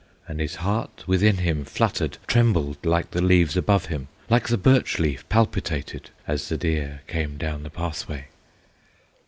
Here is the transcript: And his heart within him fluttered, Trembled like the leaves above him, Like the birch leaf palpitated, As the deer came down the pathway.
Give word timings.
And 0.27 0.39
his 0.39 0.55
heart 0.55 1.03
within 1.07 1.37
him 1.37 1.63
fluttered, 1.63 2.17
Trembled 2.25 2.83
like 2.87 3.11
the 3.11 3.21
leaves 3.21 3.55
above 3.55 3.85
him, 3.85 4.07
Like 4.31 4.47
the 4.47 4.57
birch 4.57 4.97
leaf 4.97 5.29
palpitated, 5.29 6.09
As 6.25 6.49
the 6.49 6.57
deer 6.57 7.01
came 7.05 7.37
down 7.37 7.61
the 7.61 7.69
pathway. 7.69 8.29